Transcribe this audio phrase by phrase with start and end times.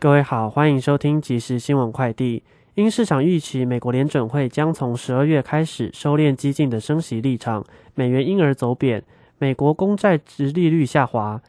[0.00, 2.44] 各位好，欢迎收听即时新闻快递。
[2.76, 7.64] 因市场预期美国联准会将从十二月开始收敛激进的升息立场，
[7.96, 9.02] 美元因而走贬，
[9.38, 11.42] 美国公债值利率下滑，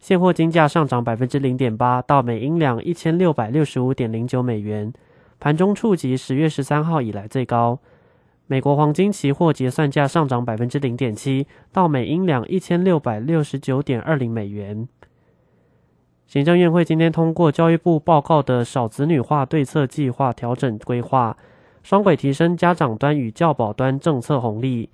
[0.00, 4.92] 现货金价上涨百分之零点八，到每英两一千六百六十五点零九美元，
[5.40, 7.78] 盘中触及十月十三号以来最高。
[8.46, 14.86] 美国黄金期货结算价上涨百分之零点七，到每英两一千六百六十九点二零美元。
[16.26, 21.36] 行政院会今天通过教育部报告的少子女化对策计划调整规划，
[21.82, 24.88] 双轨提升家长端与教保端政策红利。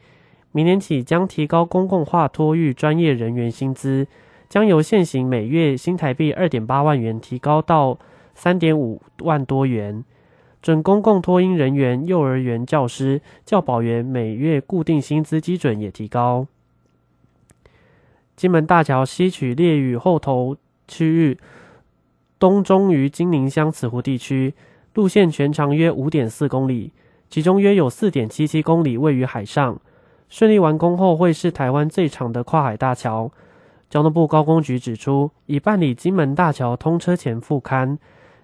[0.53, 4.07] 明年起将提高公共化托育专业人员薪资，
[4.49, 7.99] 将由现行每月新台币二点八万元提高到
[8.35, 10.05] 三点五万多元。
[10.61, 16.47] 准公共托婴人员、幼儿园教师、教保员每月固定薪资基准也提高。
[18.37, 20.57] 金门大桥西取烈屿后头。
[20.91, 21.39] 区域
[22.41, 24.53] 东中于金宁乡此湖地区，
[24.95, 26.93] 路线全长约五点四公里，
[27.29, 29.79] 其中约有四点七七公里位于海上。
[30.29, 33.31] 顺利完工后，会是台湾最长的跨海大桥。
[33.89, 37.99] 交通部高工局指出，已办理金门大桥通车前复勘，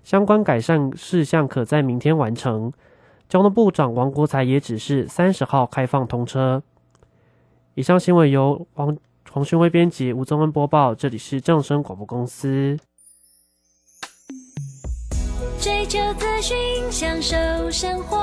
[0.04, 2.72] 相关改善事项可在明天完成。
[3.28, 6.62] 交通部长王国才也指示三十号开放通车。
[7.74, 8.96] 以上新闻由王。
[9.36, 10.94] 黄勋威编辑，吴宗恩播报。
[10.94, 12.78] 这里是正声广播公司。
[15.60, 16.56] 追求资讯，
[16.90, 17.36] 享受
[17.70, 18.16] 生活，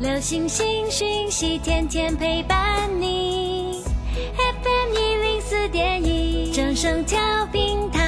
[0.00, 3.84] 流星星讯息，天天陪伴你。
[4.34, 7.16] FM 一零四点一，正声调
[7.52, 8.07] 频台。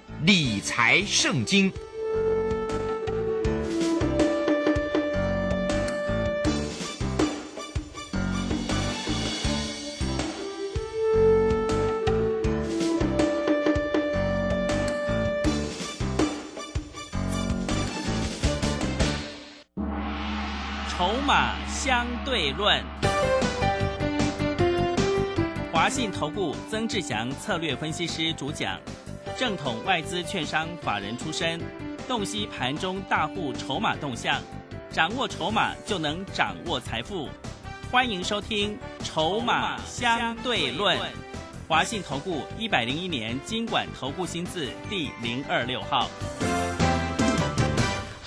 [0.23, 1.71] 理财圣经，
[20.89, 22.83] 筹码相对论。
[25.73, 28.79] 华信投顾曾志祥策略分析师主讲。
[29.41, 31.59] 正统外资券商法人出身，
[32.07, 34.39] 洞悉盘中大户筹码动向，
[34.91, 37.27] 掌握筹码就能掌握财富。
[37.91, 40.95] 欢迎收听《筹码相对论》，
[41.67, 46.07] 华信投顾一百零一年经管投顾新字第零二六号。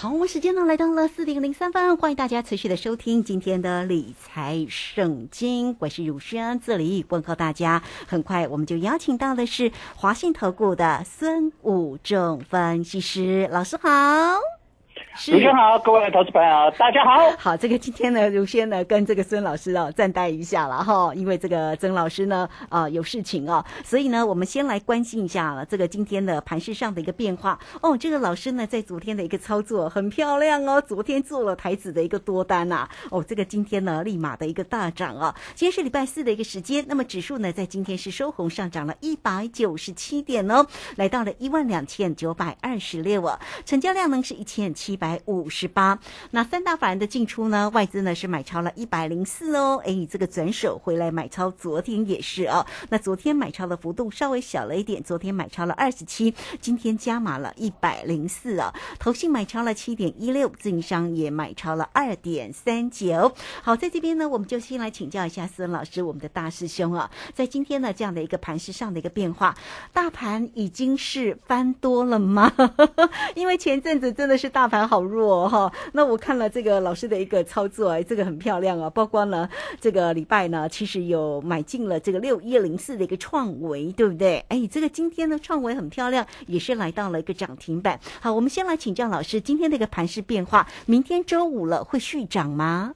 [0.04, 7.82] 好，我们时间呢来到了四点零三分，欢迎大家持续的收听今天的理财圣经，我是汝轩，这里问候大家。
[8.06, 13.88] 很快我们就邀请到的是华信投顾的孙武正分析师老师，好。
[15.16, 17.30] 主持人好，各位投资朋友，大家好。
[17.38, 27.96] 好，这个今天呢，如先呢跟这个孙老师啊暂待一下了哈，因为这个曾老师呢啊有事情哦，所以呢我们先来关心一下了这个今天的盘市上的一个变化哦。
[27.96, 35.32] 这个老师呢在昨天的一个操作很漂亮哦，昨天做了台子的一个多单呐哦，这个今天呢立马的一个大涨啊。
[35.54, 45.03] 今天是礼拜四的一个时间，那么指数呢在今天是收红上涨了一百九十七点哦，来到了一万两千九百二十六啊，成交量呢是一千七百。
[45.04, 45.98] 百五十八，
[46.30, 47.68] 那三大法人的进出呢？
[47.74, 52.64] 外资呢是买超了一百零四哦，哎，这个转手回来买超，昨天也是哦。
[52.88, 58.72] 那昨天买超的幅度稍微小了一点，昨天买超了二十七，今天加码了一百零四啊。
[58.98, 63.30] 投信买超了七点一六，自营商也买超了二点三九。
[63.62, 69.54] 好，在这边呢，我们就先来请教一下思文老师，我们的大师兄啊，在今天呢这样的一个盘势上的一个变化，
[69.92, 72.50] 大盘已经是翻多了吗？
[73.36, 74.93] 因为前阵子真的是大盘好。
[74.94, 79.48] 好弱哈，那我看了这个老师的一个操作，哎，这个很漂亮啊，包括呢
[79.80, 84.44] 这个礼拜呢，其实有买进了这个六一零四的一个创维，对不对？
[84.48, 87.98] 哎，这个今天呢创维很漂亮，也是来到了一个涨停板。
[88.20, 92.94] 好，我们先来请教老师，今天的一个盘势变化，明天周五了会续涨吗？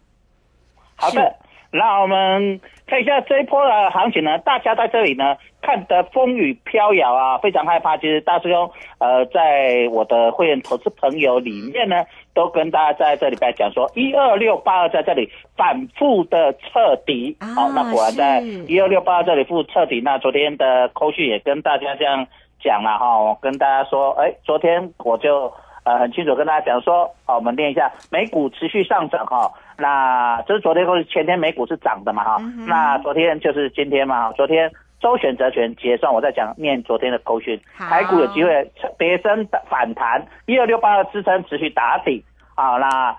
[0.94, 1.34] 好的，
[1.70, 5.36] 那我们看一下这一波的行情呢，大家在这里呢。
[5.60, 7.96] 看得风雨飘摇啊，非常害怕。
[7.96, 20.00] 其实大师兄，呃，在我的会员投资朋友里面呢，都跟大家在这里边讲说，一二六八二在这里反复的彻底，啊好、那果然在一二六八二这里复彻底。
[20.00, 22.24] 那昨天的扣讯也跟大家这样
[22.62, 25.52] 讲了哈，我跟大家说，哎，昨天我就
[25.88, 29.50] 呃很清楚跟大家讲说，好，我们念一下，美股持续上涨哈。
[29.78, 34.70] 那这是昨天或者前天美股是涨的嘛哈，嗯那昨天就是今天嘛，昨天
[35.00, 42.22] 周选择权结算，我在讲念昨天的口讯，好台股有机会跌升反弹，一二六八的支撑持续打底
[42.54, 43.16] 好，那。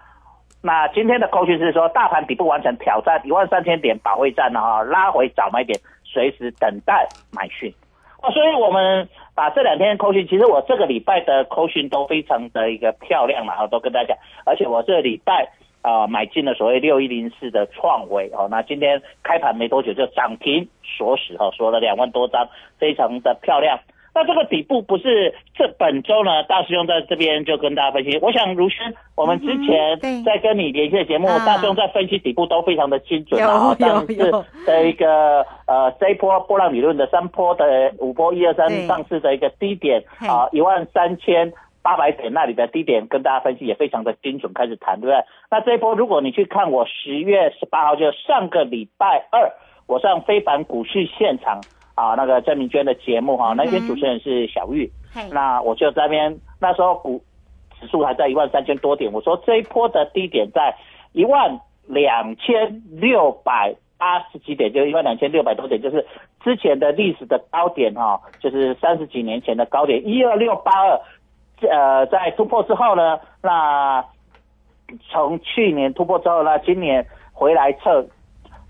[0.62, 7.74] 那今天的扣讯是说，大盘底部完成挑战一万三千点保卫战了哈，拉回早买点，随时等待买讯。
[8.22, 9.08] 哦，所以我们
[9.40, 15.48] 把这两天扣讯，其实我这个礼拜的扣讯都非常的一个漂亮嘛，哈，都跟大家讲，而且我这个礼拜
[15.82, 23.80] 啊、买进了所谓六一零四的创维哦，那今天开盘没多久就涨停锁死哈，锁了两万多张，非常的漂亮。
[24.20, 28.20] 那这个底部不是这本周呢，大师兄在这边就跟大家分析。
[28.22, 33.74] 我想如轩，我们之前在跟你连线节目，啊大师兄在分析底部都非常的精准有啊。
[33.80, 45.24] 有上次的一个呃这一波波浪理论的三波的五波一二三上市的一个低点啊一万三千八百点那里的低点，跟大家分析也非常的精准，开始谈对不对？
[45.50, 49.50] 那这一波如果你去看我十月十八号，就上个礼拜二，
[49.88, 51.62] 我上非凡股市现场
[52.00, 54.90] 啊那个郑明娟的节目哈、那天主持人是小玉。
[55.14, 57.22] 嘿那我就在那边，那时候股
[57.80, 60.76] 指数还在一万三千多点，我说这一波的低点在
[61.14, 66.06] 一万两千六百八十几点，就一万两千六百多点，就是
[66.44, 71.02] 之前的历史的高点哈、就是三十几年前的高点一二六八二，
[71.68, 74.06] 呃，在突破之后呢，那
[75.10, 78.06] 从去年突破之后呢，今年回来测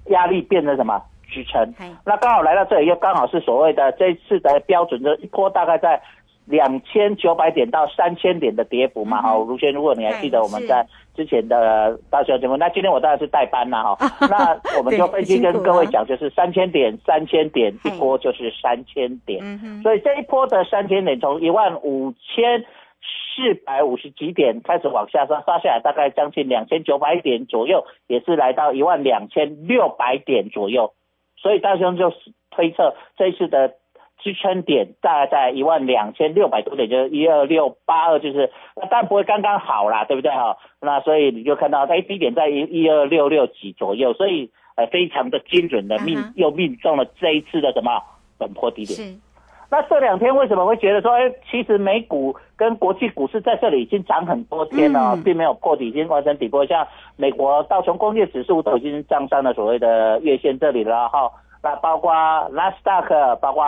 [0.05, 1.73] 压力变成什么支撑？
[2.05, 6.01] 那刚好来到这里，又刚好是所谓的这一次的标准，的一波大概在
[6.45, 9.19] 两千九百点到三千点的跌幅嘛。
[9.19, 10.85] 嗯哼好，卢轩，如果你还记得我们在
[11.15, 13.97] 之前的大学节目，那今天我当然是代班了哈。
[14.27, 19.39] 那我们就分析跟各位讲，就是三千点，三千点一波就是三千点。
[19.83, 22.65] 所以这一波的三千点从一万五千
[23.11, 30.93] 四百五十几点开始往下杀，杀下来大概将近两千九百点左右，也是来到一万两千六百点左右。
[31.41, 32.13] 所以大兄就
[32.51, 33.75] 推测这一次的
[34.21, 38.51] 支撑点大概在一万两千六百多点，就是一二六八二，就是
[38.89, 40.57] 但不会刚刚好啦，对不对哈？
[40.81, 48.01] 那所以你就看到哎低点在一一二六六几左右，所以呃非常的精准的命、又命中了这一次的什么
[48.37, 49.21] 本坡低点。
[49.69, 56.65] 是那这两天为什么会觉得说，哎，其实美股跟国际股市在这里已经涨很多天了，嗯并没有破底，已经完成底部。
[56.65, 56.85] 像
[57.15, 61.31] 美国道琼工业指数都已经站上了所谓的月线这里了哈。
[61.61, 62.13] 那包括
[62.51, 63.63] 纳斯达克，包括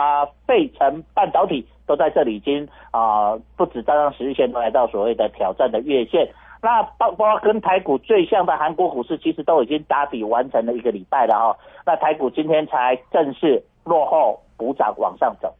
[0.46, 6.28] 费城半导体都在这里已经啊、不止站上十日线，都来到所谓的挑战的月线。
[6.60, 11.56] 那包包括跟台股最像的韩国股市，其实都已经打底完成了一个礼拜了哈。
[11.86, 15.52] 那台股今天才正式落后补涨往上走。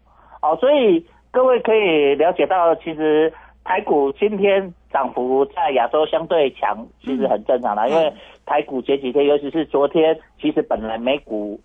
[0.42, 3.32] 哦，所以各位可以了解到，其实
[3.64, 8.12] 台股今天涨幅在亚洲相对强，其实很正常的，因为
[8.44, 11.58] 台股前几天，尤其是昨天，其实本来美股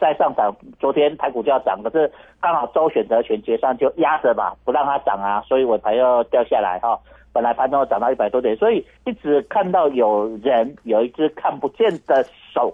[0.00, 2.10] 在上涨，昨天台股就要涨，可是
[2.40, 6.98] 刚好周选择权结算就压着嘛，不让它涨啊，所以我才又掉下来哈、
[7.32, 12.24] 本来盘中涨到一百多点，所以一直看到有人有一只看不见的
[12.54, 12.72] 手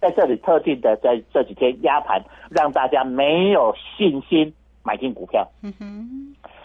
[0.00, 4.52] 在这里特定的在这几天压盘，让大家没有信心
[4.88, 5.46] 买进股票。
[5.62, 5.84] 嗯哼，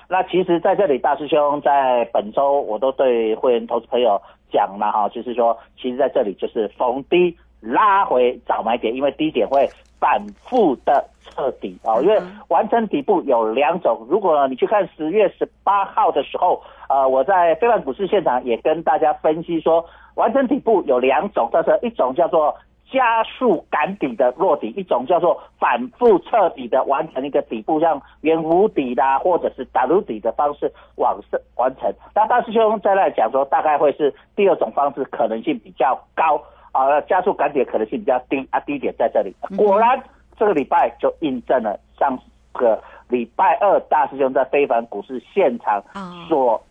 [0.08, 9.68] 那其实在这里，大师兄在本周我都对会员投资朋友讲了哈，就是说，其实在这里就是逢低拉回早买点，因为低点会
[10.00, 22.56] 反复的彻底哦，因为完成底部有两种，如果你去看十月十八号的时候，呃，我在非凡股市现场也跟大家分析说，完成底部有两种，这是一种叫做。
[22.94, 31.92] 加速赶底的落底，一种叫做反复彻底的完成一个底部，像圆弧底啦，或者是 W 底的方式往上完成。
[32.14, 36.40] 那大师兄在那讲说，大概会是第二种方式，可能性比较高
[36.72, 39.36] 啊，加速赶底的可能性比较低啊，低点在这里。
[39.58, 40.00] 果然
[40.38, 42.16] 这个礼拜就印证了上
[42.52, 46.64] 个礼拜二大师兄在非凡股市现场哦所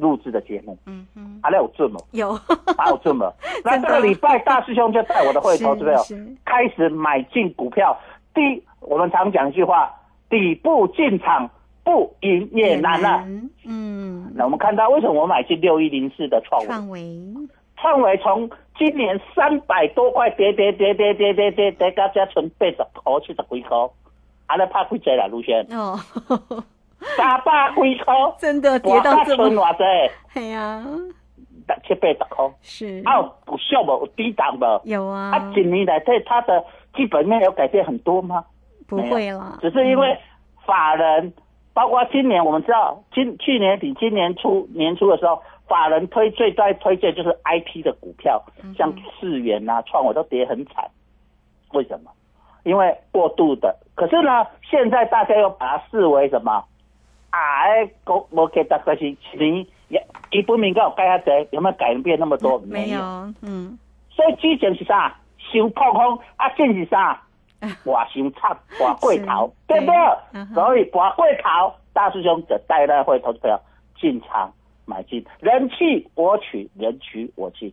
[0.00, 2.00] 录制的节目，嗯嗯，还有准吗？
[2.12, 2.32] 有，
[2.76, 3.30] 还有准吗？
[3.64, 7.96] 那这个礼拜大师兄就带我的会投资朋友是是开始买进股票。
[8.34, 9.92] 第，我们常讲一句话：
[10.28, 11.50] 底部进场
[11.84, 13.24] 不赢也难啊。
[13.66, 16.68] 嗯，那我们看到为什么我买进六一零四的创维？
[16.68, 17.00] 创维，
[17.76, 23.76] 创维从今年三百多块跌跌跌跌跌跌跌跌到只剩八十块、七十几块，
[24.46, 25.66] 还在怕亏钱啦，卢轩？
[25.70, 25.98] 哦，
[27.16, 29.84] 三百几块，真的跌到到这么，剩偌济？
[30.34, 30.84] 哎呀，
[31.66, 34.88] 十七八十块，是啊有有俗无有低档无？
[34.88, 36.64] 有啊，啊，几年来对它的
[36.94, 38.44] 基本面有改变很多吗？
[38.86, 40.18] 不会了，只是因为
[40.66, 41.32] 法人，
[41.72, 48.42] 包括今年我们知道，今去年底、今年初年初的时候，法人推最在推荐就是 I P 的股票，
[48.76, 50.90] 像世元啊、创我都跌很惨。
[51.72, 52.10] 为什么？
[52.64, 53.74] 因为过度的。
[53.94, 56.64] 可是呢，现在大家又把它视为什么？
[57.30, 57.38] 啊，
[58.04, 59.04] 国无给大可是
[59.38, 62.58] 你也基本面有改下侪，有没有改变那么多？
[62.60, 63.00] 没有，
[63.42, 63.78] 嗯。
[64.10, 65.16] 所以之前是啥？
[65.38, 67.20] 想破空啊，现是啥？
[67.84, 70.54] 哇，伤惨，哇过头，对不对？
[70.54, 73.60] 所以哇过头，大师兄就带来会投资票
[74.00, 74.52] 进场
[74.86, 77.72] 买进，人气我取，人取我进，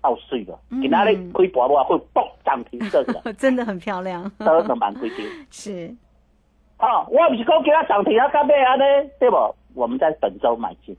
[0.00, 0.58] 好水了。
[0.80, 5.26] 今哪里开博博会爆涨停色的， 真的很漂亮，都能蛮规定。
[5.50, 5.94] 是，
[6.78, 8.84] 好，我不是讲给他涨停啊，干咩啊呢？
[9.18, 9.54] 对不？
[9.74, 10.96] 我们在本周买进。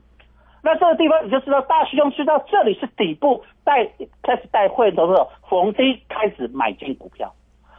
[0.62, 3.84] 那这个地方你就知道，大师兄知道这里是底部，带
[4.22, 7.32] 开始带会的时候，逢低开始买进股票。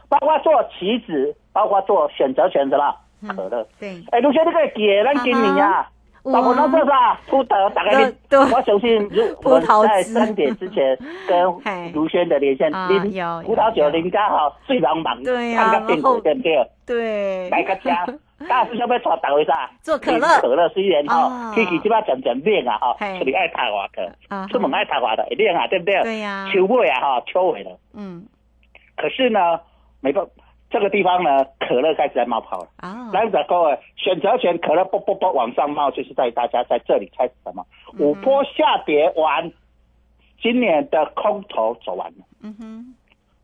[0.08, 2.96] 包括做棋子，包括做选择权的啦
[3.28, 3.66] 可乐。
[3.78, 5.88] 对，哎，卢学你可以给咱给你啊，
[6.24, 7.18] 包括那做啥？
[7.28, 11.38] 葡萄大概我相信， 如我在三点之前跟
[11.92, 13.10] 卢轩的连线，拎
[13.44, 16.66] 葡萄酒人家好最忙忙，对呀，看个变股对不对？
[16.86, 18.04] 对，来个家，
[18.48, 19.70] 大师兄要带大位啥？
[19.82, 26.02] 做可乐，可乐虽然哈，天气即摆渐渐冷啊哈，出去爱太滑的，出门爱太滑的，一定啊，对不对？
[26.02, 28.24] 对呀，秋尾啊哈，秋尾了，嗯，
[28.96, 29.60] 可是呢。
[30.02, 30.26] 没错，
[30.70, 32.68] 这个地方呢，可乐开始在冒泡了。
[32.76, 37.66] 啊，来者各位，选择权可乐啵啵啵往上冒，就是在大家在这里开始什么？
[37.98, 39.50] 五波下跌完，
[40.40, 42.24] 今年的空头走完了。
[42.42, 42.94] 嗯哼，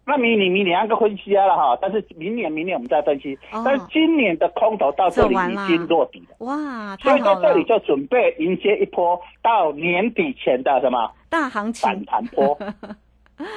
[0.07, 3.37] 那明年明年那个分析了哈，但是明年明年我们再分析。
[3.65, 6.47] 但是今年的空头到这里已经落底了。
[6.47, 12.57] 哇，所以在这里就准备迎接一波到年底前的什么大行情反弹波。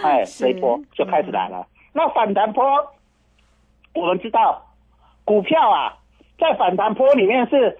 [0.03, 1.67] 哎，这一波就开始来了。
[1.93, 2.65] 那反弹波，
[3.93, 4.65] 我们知道，
[5.25, 5.97] 股票啊，
[6.37, 7.77] 在反弹波里面是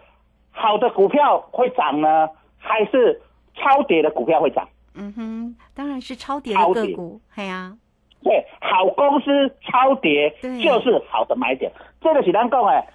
[0.51, 3.21] 好的股票会涨呢，还是
[3.55, 4.67] 超跌的股票会涨？
[4.95, 7.77] 嗯哼，当然是超跌的个股，系啊。
[8.21, 11.71] 对，好公司超跌就是好的买点。
[12.01, 12.85] 这个是咱讲诶，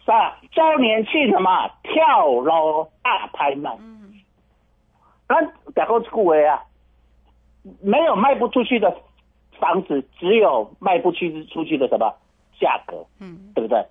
[0.00, 0.38] 是吧？
[0.52, 3.70] 周年庆什么跳楼大拍卖？
[3.80, 4.14] 嗯，
[5.28, 6.64] 咱讲过句话啊，
[7.82, 8.96] 没有卖不出去的。
[9.58, 11.18] 房子只有卖不出
[11.50, 12.12] 出去的什么
[12.60, 13.84] 价格，嗯，对不对？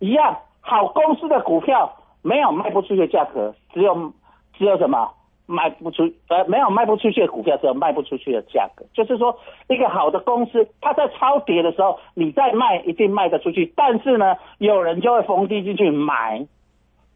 [0.00, 4.12] 一样，好公司的股票没有卖不出去的价格，只有
[4.58, 5.10] 只有什么
[5.46, 8.84] 卖不出呃没有卖不出去的股票，只有卖不出去的价格。
[8.92, 16.46] 就是说，一个好的公司，它在超跌的时候，你在卖一定卖得出去，但是呢，有人就会逢低进去买，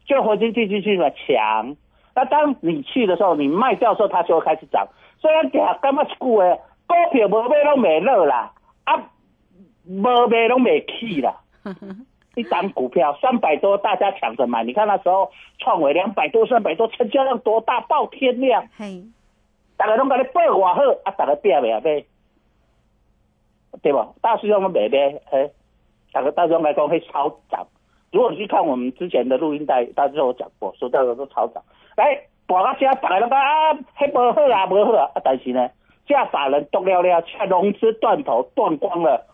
[0.05, 1.75] 就逢低进去买抢。
[2.15, 4.87] 那当你去的时候，你卖掉的时候，它就会开始涨。
[5.19, 6.59] 虽然讲干嘛去诶。
[6.89, 8.51] 股票无买拢未落啦，
[8.83, 9.11] 啊，
[9.85, 11.37] 无买拢未起啦。
[12.35, 14.63] 一张股票三百多，大家抢着买。
[14.63, 18.65] 你看那时候创维两百多、三百多，成交量多大，爆天量。
[18.77, 19.03] 嘿，
[19.77, 22.03] 大家拢甲你报偌好，啊，大家变未啊买？
[23.81, 24.09] 对吧？
[24.21, 25.51] 大师兄未买，嘿，
[26.11, 27.67] 大家大师兄来讲会超涨。
[28.11, 31.61] 如果你去看我们之前的录音带，大师兄有讲过，说大家都超涨。
[31.97, 35.69] 来，博个声，大家拢讲啊，迄无好啊，无好啊，啊，但是呢？
[36.09, 39.25] 下法人动了了，下融资断头断光了，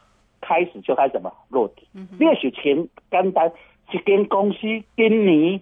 [0.41, 1.87] 开始就开始什么落地。
[2.19, 3.49] 也许前简单，
[3.91, 4.59] 一间公司
[4.97, 5.61] 今年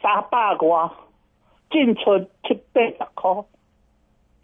[0.00, 0.90] 三百多，
[1.70, 3.32] 进出七八十块，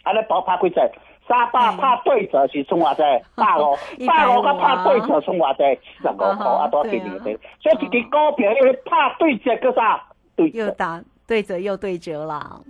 [0.03, 0.81] 安尼包拍几只？
[1.29, 3.03] 三百拍对折是从偌济？
[3.37, 5.81] 百五， 百五甲拍对折从偌济？
[5.81, 7.39] 七十五块啊，多几年的。
[7.61, 10.03] 所以一支股票因为拍对折，个啥？
[10.35, 12.61] 对又打对折又对折啦。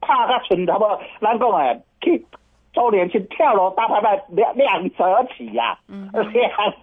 [0.00, 2.26] 拍个寸头无，咱讲诶去。
[2.78, 6.32] 周年庆跳楼大拍卖两两折起呀，两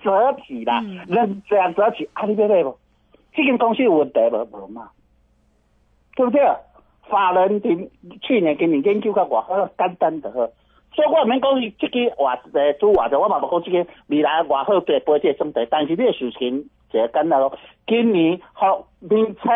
[0.03, 2.77] 折起啦，两两折起，阿你别买不？
[3.33, 4.89] 这间公司有问题无无嘛？
[6.17, 6.41] 对不对？
[7.07, 7.89] 法人今
[8.21, 10.49] 去年今年研究较偌好，简单的好。
[10.93, 17.57] 所以我免讲这个话诶，做话者我嘛无讲这个未来偌好对波这算题，但是你的事情就简单咯。
[17.87, 19.49] 今年好，明车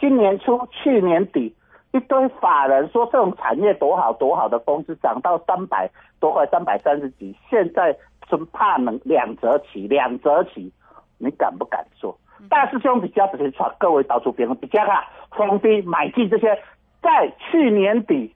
[0.00, 1.54] 今年初去年底。
[1.96, 5.88] 一堆法人说这种产业多好多好的公司涨到三百
[6.20, 7.96] 多块三百三十几，现在
[8.28, 10.70] 真怕能两折起两折起，
[11.16, 12.18] 你敢不敢做？
[12.50, 16.58] 大师兄比较直接传各位到处边比较看封低买进这些，
[17.00, 18.34] 在去年底、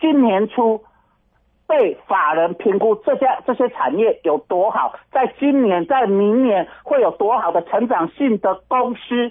[0.00, 0.82] 今年初
[1.66, 9.30] 被法人评估这些这些产业有多好，在今年在明年会有多好的成长性的公司。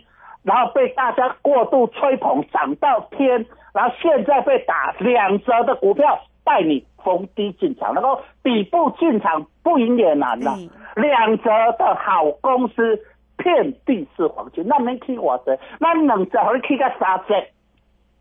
[0.49, 10.57] 然后被大家过度吹捧，涨到天，然后现在被打两折的股票，带你逢低进场，然后底部进场不赢也难了。
[10.95, 12.99] 两折的好公司
[13.37, 15.55] 遍地是黄金，那能去我折？
[15.79, 17.35] 那两折可以去个三折，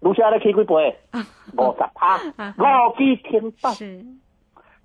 [0.01, 0.99] 卢小咧去几倍？
[1.57, 2.19] 五十趴，
[2.59, 3.73] 五支停板。
[3.73, 4.05] 是。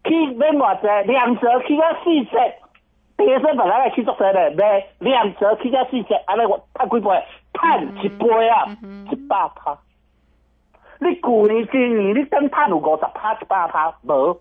[0.05, 2.39] 去免偌济，两折去到四折，
[3.17, 4.49] 第一本来来去做啥咧？
[4.51, 7.23] 卖两折去到四折，安尼我赚几倍？
[7.53, 8.65] 赚一倍啊，
[9.11, 9.77] 一百趴。
[10.99, 14.37] 你去年、今年你等赚有五十趴、一百趴无？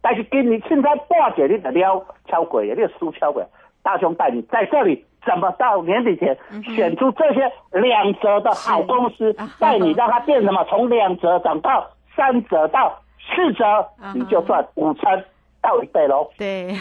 [0.00, 3.44] 但是今年凊彩半节你就了超过，你就输超过。
[3.82, 6.36] 大雄带你在这里，怎么到年底前
[6.74, 10.64] 选出这些两折的好公司，带你让它变什么？
[10.64, 12.98] 从两折涨到三折到。
[13.32, 15.24] 四折，你就赚五成。
[15.62, 16.30] 到一倍喽！
[16.38, 16.74] 对，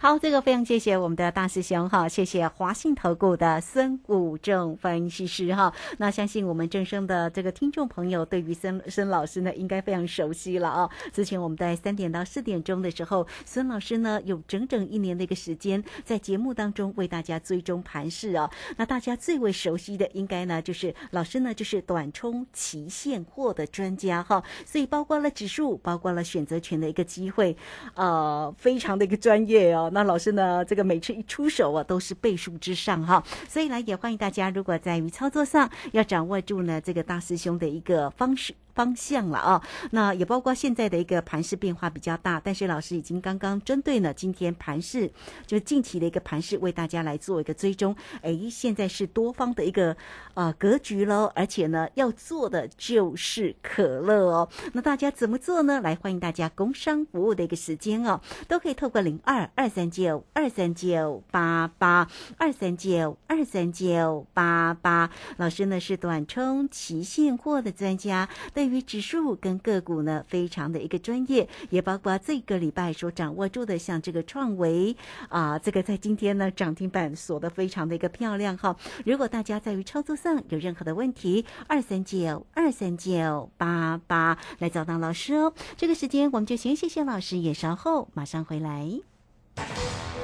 [0.00, 5.72] 好，这个非常谢谢我们的大师兄哈，谢谢华信投顾的孙武正分析师哈。
[5.98, 10.88] 那相信我们正生的这个听众朋友对于孙孙老师呢，应该非常熟悉了啊。
[11.12, 18.48] 之前我们在三点到四点钟的时候，孙老师呢有整整一年的一个时间在节目当中为大家追踪盘势啊。
[18.76, 27.56] 那大家最为熟悉的应该呢就是老师呢就是短冲期现货的专家哈，所以包括了指数，包括了选择权的一个机会
[27.94, 28.11] 啊。
[28.12, 29.90] 呃，非常的一个专业哦。
[29.94, 33.22] 那老师呢，这个每次一出手啊，都是倍数之上哈。
[33.48, 38.54] 所以呢，也欢迎大家，如果在于操作上要掌握住呢，这个大师兄的一个方式。
[38.74, 45.10] 方向了啊，那也包括现在的一个盘势变化比较大，但是老师已经刚刚针对呢今天盘势，
[45.46, 47.94] 就近期的一个盘势为大家来做一个追踪。
[48.22, 49.96] 哎，现在是多方的一个
[50.34, 54.48] 呃格局喽，而且呢要做的就是可乐哦。
[54.72, 55.80] 那大家怎么做呢？
[55.80, 65.10] 来欢迎大家工商服务的一个时间哦，都可以透过零二二三九二三九八八二三九二三九八八。
[65.36, 68.28] 老师呢是短冲期现货的专家。
[68.62, 74.96] 对于指数跟个股呢，非常的一个专业，也包括这个礼拜所掌握住的，像这个创维
[75.28, 78.76] 啊，这个在今天呢涨停板锁的非常的一个漂亮哈。
[79.04, 85.52] 如果大家在于操作上有任何的问题，二三九二三九八八来找到老师哦。
[85.76, 90.11] 这个时间我们就先谢谢老师，也稍后马上回来。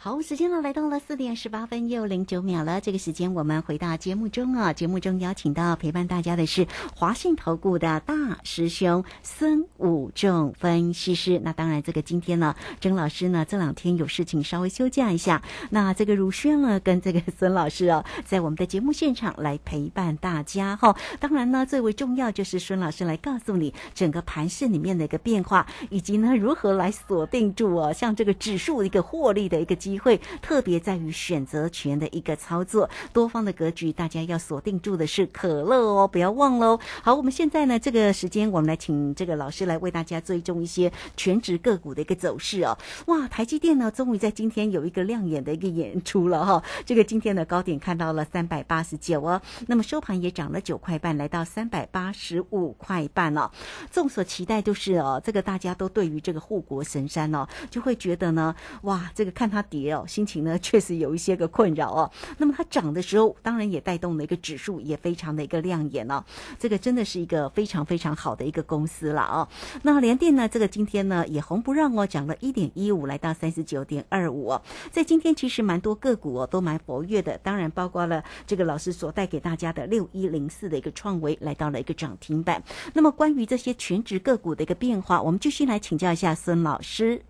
[0.00, 2.80] 好，时间呢来到了四点十八分又零九秒了。
[2.80, 11.40] 这个时间我们回到节目中啊，节目中邀请到陪伴大家的是华信投顾的大师兄孙武仲分析师。
[11.42, 15.42] 那当然，这个今天呢，曾老师呢这两天有事情稍微休假一下。
[15.70, 20.94] 那这个如轩呢跟这个孙老师啊，在我们的节目现场来陪伴大家哈。
[21.18, 29.98] 当然呢，最为重要就是孙老师来告诉你整个盘市里面的一个变化，以及呢如何来锁定住哦，像这个指数一个获利的一个机。
[29.98, 36.78] 会特别在于选择权的一个操作，多方的格局，大家要锁定住的是可乐哦，不要忘喽。
[37.02, 42.78] 好，我们现在呢，这个时间我们来请这个老师来为大家追踪一些全职个股的一个走势哦。
[43.06, 46.62] 哇，台积电呢，终于在今天有一个亮眼的一个演出了哈。
[46.86, 53.50] 这个今天的高点看到了三百八十九哦，那么收盘也涨了九块半，来到三百八十五块半了。
[53.90, 59.77] 众所期待就是哦，这个大家都对于这个护国神山哦，就会觉得呢，哇，这个看它跌。
[60.06, 62.10] 心情呢确实有一些个困扰哦。
[62.38, 66.24] 那么它涨的时候，当然也带动了一个指数，也非常的一个亮眼哦。
[66.58, 69.48] 这个真的是一个非常非常好的一个公司了哦。
[69.82, 74.62] 那联电呢，这个今天呢也红不让哦，涨了一点一五，来到三十九点二五哦。
[74.90, 82.62] 在今天其实蛮多个股哦都蛮活跃的，当然包括了这个老师所带给大家的六一零四的一个创维来到了一个涨停板。
[82.94, 87.22] 那么关于这些全职个股的一个变化，我们继续来请教一下孙老师。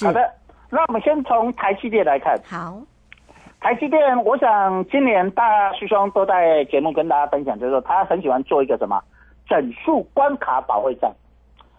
[0.00, 0.39] 好的。
[0.70, 2.38] 那我们先从台积电来看。
[2.48, 2.78] 好，
[3.60, 9.02] 台积电，我想今年大师兄都在节目跟大家分享，就是说他很喜欢做一个什么
[9.48, 11.12] 整数关卡保卫战。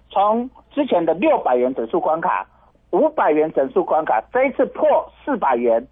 [0.10, 2.46] 从之前的六百元整数关卡、
[2.92, 4.86] 五百元整数关卡，这一次破
[5.24, 5.88] 四百元，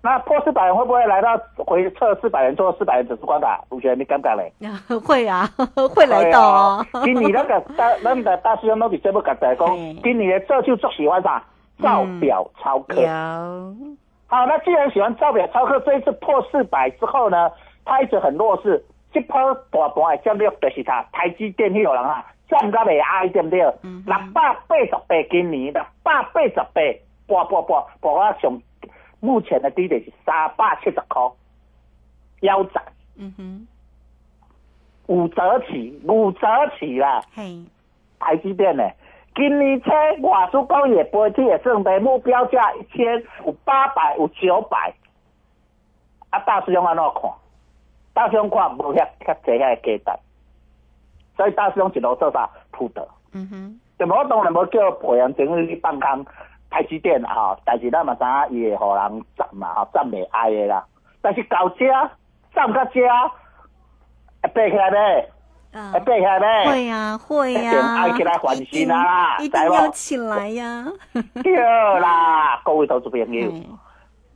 [0.00, 3.62] 那破四百元会不会来到回撤四百元做四百元整数关卡？
[3.68, 4.50] 同学，你敢不敢嘞？
[5.04, 5.46] 会啊，
[5.94, 6.86] 会来到哦。
[7.04, 9.68] 今年那个大那个大师兄都比这么敢在讲，
[10.02, 11.44] 今年的这就最喜欢啥？
[11.80, 13.00] 造表超课。
[13.00, 13.06] 有，
[14.26, 17.50] 好，那既然喜欢造表超课，这一次破四百之后呢，
[17.84, 18.84] 它一直很弱势。
[19.10, 19.38] 这波
[19.70, 23.62] 大盘的战略就是他台积电迄个人啊，涨到未挨，对不对？
[23.82, 26.80] 嗯六百八十八，今年六百八十八，
[27.26, 28.60] 波波波，波我上
[29.20, 31.22] 目前的低点是三百七十块，
[32.40, 32.82] 腰斩
[33.16, 33.66] 嗯哼，
[35.06, 36.46] 五折起，五折
[36.78, 37.22] 起啦。
[37.34, 37.64] 嘿，
[38.20, 38.84] 台积电呢，
[39.38, 44.92] 今年车外资工业飞机的正的目标价一千，有八百，有九百。
[46.30, 47.30] 啊，大师兄安怎看？
[48.12, 50.20] 大师兄看无遐较济遐价值，
[51.36, 53.06] 所以大师兄一路做啥铺的。
[53.32, 56.26] 嗯哼，就我当然无叫培养整理去放空
[56.68, 58.24] 台积电啊吼，但是咱嘛知
[58.56, 60.84] 影伊会互人占嘛吼，占袂挨的啦。
[61.22, 61.86] 但是到这
[62.52, 63.00] 占到这，
[64.42, 65.30] 会爬起来咩？
[65.72, 66.64] 啊会爬起来？
[66.66, 70.86] 会呀，会呀，一定爱起来还心啊啦一定要起来呀，
[71.42, 71.56] 对
[72.00, 73.66] 啦，各位投资朋友，嘿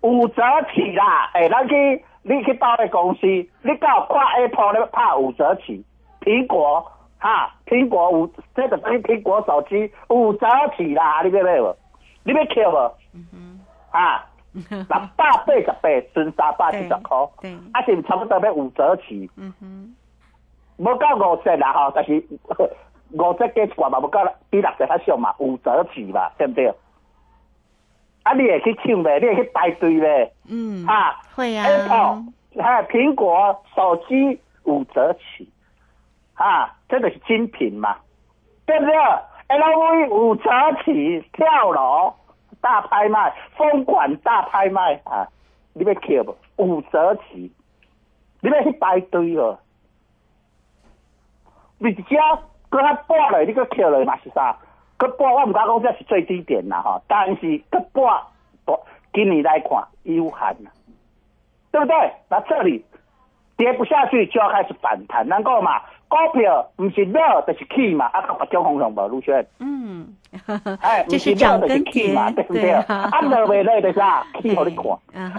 [0.03, 0.43] 有折
[0.75, 1.31] 起啦！
[1.35, 5.85] 诶、咱去你去到个公司，你到看 Apple 咧拍五折起，
[6.21, 6.85] 苹果
[7.19, 11.77] 哈，苹果五这个等于苹果手机五折起啦，你要买无？
[12.25, 12.95] 你要扣无？
[13.93, 17.17] 啊， 六百八十八，剩三百七十块，
[17.73, 19.95] 啊是差不多要五折起，嗯哼，
[20.83, 22.13] 无到五折啦吼，但是
[23.13, 26.75] 五折加一寡嘛，无到比六折较俗嘛，五折起嘛，对不对？
[28.25, 32.25] 啊，你会去抢呗，你会去排队呗，嗯，啊会呀，，Apple
[32.63, 35.49] 还有苹果手机五折起，
[36.35, 37.97] 啊，这个是精品嘛，
[38.67, 38.95] 对不对
[39.49, 40.51] ？LV 五折
[40.85, 42.13] 起，跳楼
[42.61, 45.29] 大拍卖，疯狂大拍卖啊！
[45.75, 46.65] 你要扣无？
[46.77, 47.53] 五折起，
[48.41, 49.59] 你要去排队哦。
[51.83, 52.37] 你只要
[52.71, 54.57] 搁较半落，你搁扣了嘛是啥？
[54.97, 58.05] 搁半我毋敢讲这是最低点啦哈，但是搁半，
[58.65, 58.75] 大
[59.13, 59.71] 今年来看
[60.05, 60.71] 有限啦。
[61.73, 62.13] 对不对？
[62.29, 62.85] 那这里
[63.57, 65.81] 跌不下去就要开始反弹，能够嘛？
[66.13, 70.07] 股票唔是热就是起嘛，啊，各种方向无路线，嗯，
[70.83, 72.63] 哎， 这不热是涨跟就是起跌嘛，对不对？
[72.63, 72.85] 对啊？
[73.11, 74.23] 啊， 落未落就是啊？
[74.43, 74.85] 起互你看，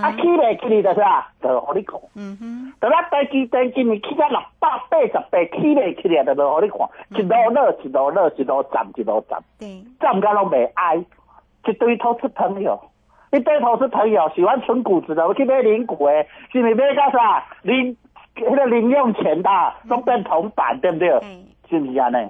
[0.04, 1.30] 啊，起未起你就是啊？
[1.44, 2.00] 就互你看。
[2.16, 9.40] 嗯哼，等咱台积电今年起到六百八十八，起未起来就落互你看，一路落一路落一路涨一路涨。
[9.60, 10.96] 对，涨价拢未哀，
[11.68, 12.80] 一堆投资朋友，
[13.32, 17.46] 一堆投资朋友喜欢存股子的，我去买零股诶，是咪买到啥？
[17.62, 17.96] 零
[18.36, 19.50] 那个零用钱的，
[19.88, 21.10] 都变铜板，对不对？
[21.20, 22.10] 哎，是不是啊？
[22.10, 22.30] 呢？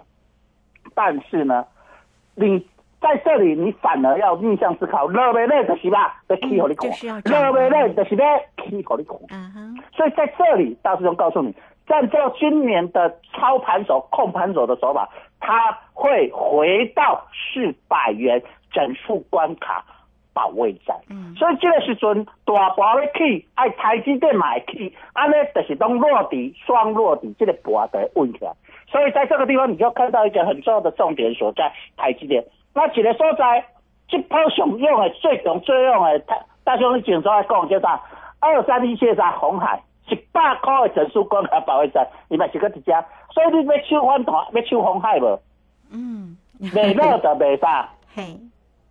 [0.93, 1.65] 但是呢，
[2.35, 2.59] 你
[3.01, 9.25] 在这里，你反而要逆向思考，落未落就是吧，要起互你看嗯就是要，涨落未落就是要起互你苦。
[9.31, 11.55] 嗯哼，所以在这里，大师兄告诉你，
[11.87, 19.83] 按照今年的操盘手、控盘手的手法，他会回到四百元整数关卡
[20.33, 20.95] 保卫战。
[21.09, 28.51] 嗯所以这个时阵大盘要起，爱台积电买起，安尼就是当落底双落底，这个盘就会稳起来。
[28.87, 32.45] 所以在这个地方，你就看到一个很重要的重点所在，台积电。
[32.73, 33.65] 那几个所在，
[34.07, 37.99] 这波上用的最重最用的，大大兄你警所来讲叫啥？
[38.39, 39.31] 二三一线啥？
[39.31, 45.39] 红海一百块的整数关卡保卫战，你嘛是个一家，所以你要抢反弹，要抢红海无？
[45.91, 46.37] 嗯，
[46.75, 48.37] 未落就未啥， 嘿，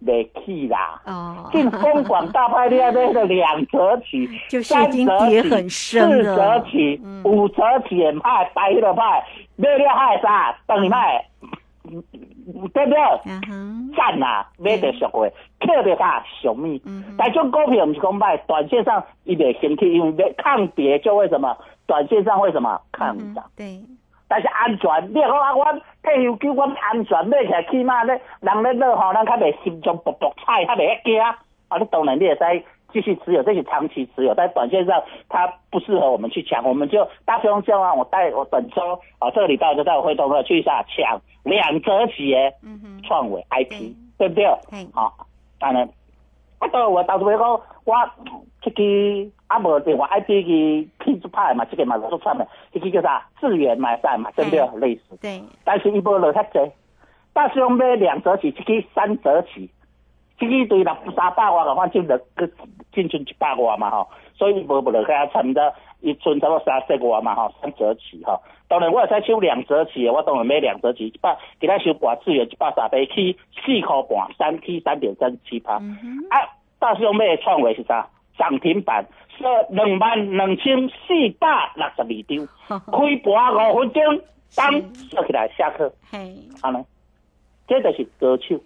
[0.07, 1.01] 袂起啦。
[1.07, 9.25] 哦，进疯狂大派列那个两折起， 就是已经跌很深四折起嗯，五折起也派，白的派，
[9.57, 10.55] 买了害啥？
[10.67, 11.25] 等你卖，
[12.73, 12.99] 对不对？
[13.27, 15.27] 嗯哼，赞啦，买着俗话，
[15.61, 16.23] 扣着啥？
[16.43, 16.81] 小米。
[17.19, 21.57] 但种股票不是讲卖，短线上伊袂先去，因为要抗跌就会什么？
[21.87, 22.81] 短线上会什么？
[22.93, 23.45] 抗涨。
[23.47, 23.81] 嗯对，
[24.33, 31.21] 但是安全，你若讲啊，阮退休金，阮安全买起来起码咧，人咧落吼，咱较袂心中卜卜菜，较袂遐惊。
[31.21, 32.57] 啊，你当然你也在
[32.91, 44.45] 继续持有，这是长期持有，但短线上它不适合我们去抢，我们就大兄希望我带我本周啊这个礼拜就带我会动了去啥抢两折起的嗯哼，创维 IP，对对不对？
[44.71, 45.13] 嘿好，
[45.61, 45.87] 当然，
[46.63, 47.51] 啊，到我到时候讲
[47.85, 47.95] 我
[48.61, 48.83] 这个
[49.49, 54.61] 啊无电话 IP 去拼出派嘛，这个嘛做串的，这个叫啥资源买赛嘛，对不对？
[54.79, 55.17] 类似。
[55.21, 56.71] 对，但是伊无落较济，
[57.33, 59.69] 但是用买两折起，这个三折起，
[60.39, 62.49] 这个对啦三百外个反正就个
[62.95, 68.41] 进存一百外嘛吼，所以无无落遐差不多，伊存差不多三十外嘛吼，三折起吼。
[68.69, 75.75] 当然我会使收两折起的，我当然买两折起，一百给他收半资源一百三百起四块半，三 T 三点三七八。
[75.75, 76.37] 啊，
[76.79, 78.09] 大师兄买的创维是啥？
[78.39, 79.05] 涨停板
[79.37, 82.81] 是两万两千四百六十二张。
[82.91, 84.21] 开盘五分钟，
[84.57, 84.73] 当
[85.11, 86.83] 收起来下课，嘿，安尼，
[87.69, 88.59] 这就是高手，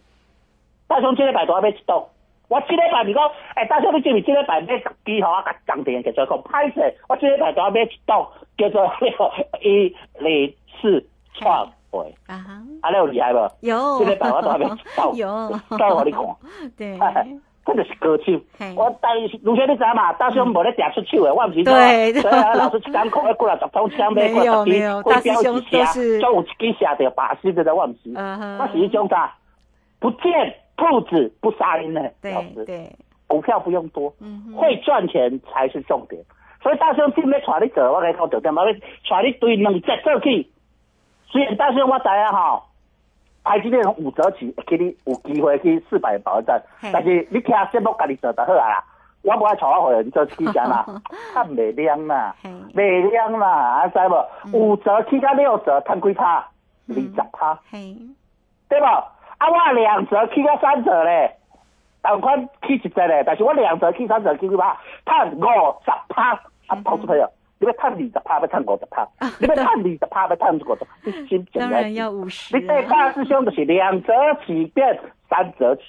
[0.87, 2.09] 大雄这礼拜都要买一栋。
[2.49, 3.23] 我这礼拜你讲，
[3.55, 8.91] 哎、大兄你知唔知即礼拜咩十支吼，我甲涨停叫做讲歹势，我这礼拜都要买一栋，叫做
[9.61, 11.05] 一零四
[11.35, 13.51] 创汇，啊哈，啊，你有厉害无？
[13.61, 14.65] 有，这礼拜我都还没
[14.97, 16.23] 到， 有，到我你看。
[16.79, 17.27] 对，哎
[17.67, 18.73] 这就是高手嘿。
[18.77, 20.13] 我但卢先你知影嘛？
[20.13, 21.75] 大兄无咧定出手的，我毋是说。
[21.75, 25.55] 对所以啊，老师一间空要过来十通枪买过没有十支，没有会标一下总
[26.37, 28.13] 有一支下着把戏的，我毋是。
[28.15, 29.35] 我是一种啥？
[29.99, 32.55] 不见兔子不杀人呢老师。
[32.55, 36.23] 对对，股票不用多，嗯会赚钱才是重点。
[36.63, 40.51] 所以大兄今要带你做，我跟你讲重点，我要带你对两只做起。
[41.29, 42.63] 虽然大兄我知影吼，
[43.45, 46.61] 台积电五折起，给你有机会去四百保证，
[46.93, 48.85] 但是你听节目家己做就好啊啦。
[49.23, 50.87] 我无爱带我会员做起啥啦，
[51.35, 54.53] 看袂亮啦嘿，袂亮啦，啊知无？
[54.53, 56.37] 五折起到六折，赚几趴？
[56.89, 57.59] 二十趴。
[58.69, 59.13] 对吧？
[59.39, 61.37] 啊，我两折起到三折咧，
[62.03, 65.41] 同款起一折咧，但是我两折起三折起几趴，赚五
[65.85, 66.33] 十趴。
[66.69, 69.07] 啊，投资朋友，你要赚二十趴，要赚五十趴，
[69.39, 74.13] 你要赚二十趴，要赚五十趴，你 心情当然要五十你对大师兄就是两折
[74.45, 74.99] 起变
[75.31, 75.83] 三折起。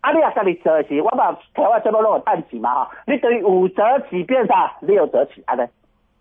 [0.00, 4.72] 啊，你若家己做的是，我嘛台湾这么弄有淡季嘛哈，你等于五折起变啥？
[4.80, 5.62] 六折起，安尼。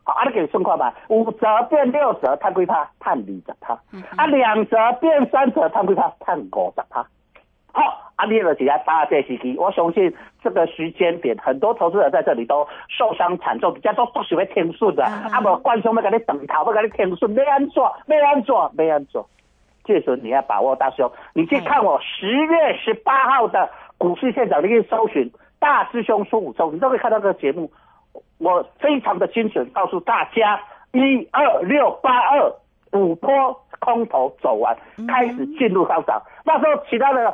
[0.03, 2.89] 好，啊，你给算看嘛，五折变六折，赚几趴？
[2.99, 3.79] 赚二十趴。
[4.15, 6.11] 啊，两折变三折，赚几趴？
[6.25, 7.05] 赚五十趴。
[7.73, 19.29] 好，啊，你就是来把这时机，我相信这个时间点，很多投资者在这里都受伤惨重，人家都都想要听顺的，嗯啊，无观众要给你等头，要给你听顺，没安做，没安做，没安做？
[19.83, 27.71] 这时候你要把握大师兄，你去看我十月十八号的股市现场，你可以搜寻大师兄说五周，你都可以看到这个节目。
[28.41, 30.59] 我非常的精准告诉大家，
[30.93, 32.51] 一二六八二
[32.91, 34.75] 五波空头走完，
[35.07, 36.21] 开始进入上涨。
[36.43, 37.33] 那时候其他的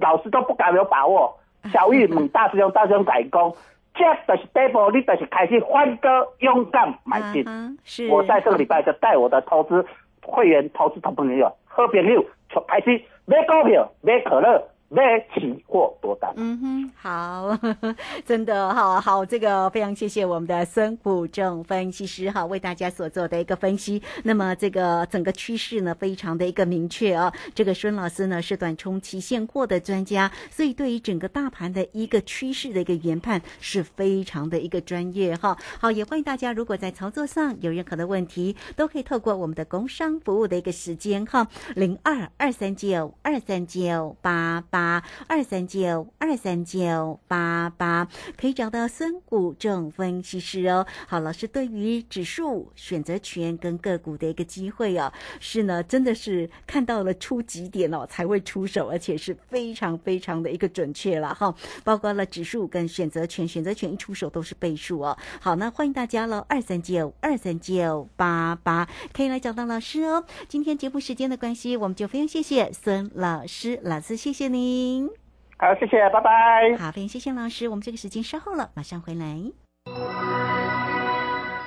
[0.00, 1.36] 老师都不敢有把握。
[1.72, 3.52] 小玉问大师兄，大师兄改攻，
[3.94, 7.44] 这就是 stable，你就是开始欢歌勇敢买进。
[7.84, 9.84] 是，我在这个礼拜就带我的投资
[10.22, 15.02] 会员、投资同朋友、好朋友，就开始买股票、买可乐、买
[15.34, 16.32] 期货多单。
[16.36, 17.58] 嗯哼，好，
[18.24, 24.02] 真的好好，这个非常谢谢我们的孙虎正分析师哈，为大家所做的一个分析。
[24.22, 27.32] 那么这个整个趋势呢，非常的一个明确啊。
[27.54, 35.56] 这个孙老师呢是短冲期现货的专家，所以对于整个大盘的一个趋势的一个研判是非常的一个专业哈。
[35.80, 50.84] 好，也欢迎大家如果在操作上有任何的问题，都可以透过我们的工商服务的一个时间哈，零二二三九二三九八八二三九二三九八八，可以找到孙谷正分析师哦。
[51.06, 61.54] 好，老师对于指数选择权跟个股的一个机会哦，是呢，真的是看到了初几点哦才会出手，而且是非常非常的一个准确了哈。
[61.84, 65.16] 包括了指数跟选择权，选择权一出手都是倍数哦。
[65.40, 70.24] 好，那欢迎大家喽，二三九二三九八八可以来找到老师哦。
[70.48, 75.10] 今天节目时间的关系，我们就非常谢谢孙老师，老师谢谢您。
[75.58, 76.76] 好，谢谢，拜拜。
[76.78, 79.38] 好，非常谢谢老师，我们这个时间稍后了，马上回来。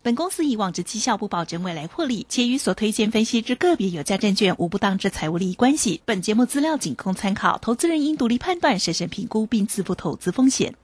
[0.03, 6.01] 本公司以往之绩效不保证未来获利，且与所推荐分析之个别有价证券无不当之财务利益关系。
[6.05, 10.75] 本节目资料仅供参考，投资人应独立判断、审慎评估并自负投资风险。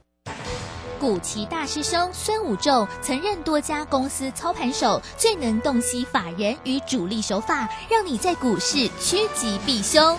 [1.00, 10.18] 古奇大师兄孙武仲曾任多家公司操盘手，最能洞悉法人与主力手法，让你在股市趋吉避凶。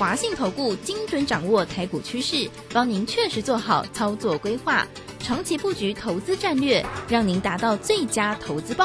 [0.00, 8.78] 华信投顾精准掌握台股趋势，帮您确实做好操作规划，长期布局投资战略，让您达到最佳投资报。